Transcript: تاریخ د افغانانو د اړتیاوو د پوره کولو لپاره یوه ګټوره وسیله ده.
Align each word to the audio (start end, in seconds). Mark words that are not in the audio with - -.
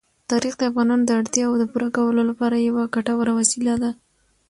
تاریخ 0.31 0.53
د 0.57 0.61
افغانانو 0.69 1.07
د 1.07 1.09
اړتیاوو 1.19 1.59
د 1.61 1.63
پوره 1.71 1.89
کولو 1.97 2.21
لپاره 2.29 2.65
یوه 2.67 2.83
ګټوره 2.95 3.31
وسیله 3.39 3.75
ده. 3.83 3.91